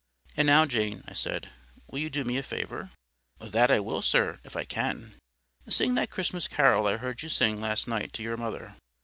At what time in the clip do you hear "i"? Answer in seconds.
1.07-1.13, 3.69-3.79, 4.55-4.63, 6.87-6.97